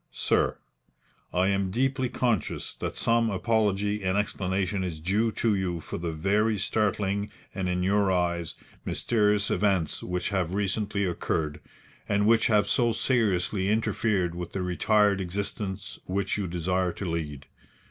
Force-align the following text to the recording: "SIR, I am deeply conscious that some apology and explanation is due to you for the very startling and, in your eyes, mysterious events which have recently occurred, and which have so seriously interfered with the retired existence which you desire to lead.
"SIR, 0.09 0.57
I 1.31 1.49
am 1.49 1.69
deeply 1.69 2.09
conscious 2.09 2.73
that 2.77 2.95
some 2.95 3.29
apology 3.29 4.03
and 4.03 4.17
explanation 4.17 4.83
is 4.83 4.99
due 4.99 5.31
to 5.33 5.53
you 5.53 5.79
for 5.79 5.99
the 5.99 6.11
very 6.11 6.57
startling 6.57 7.29
and, 7.53 7.69
in 7.69 7.83
your 7.83 8.11
eyes, 8.11 8.55
mysterious 8.83 9.51
events 9.51 10.01
which 10.01 10.29
have 10.29 10.55
recently 10.55 11.05
occurred, 11.05 11.59
and 12.09 12.25
which 12.25 12.47
have 12.47 12.67
so 12.67 12.93
seriously 12.93 13.69
interfered 13.69 14.33
with 14.33 14.53
the 14.53 14.63
retired 14.63 15.21
existence 15.21 15.99
which 16.05 16.35
you 16.35 16.47
desire 16.47 16.93
to 16.93 17.05
lead. 17.05 17.45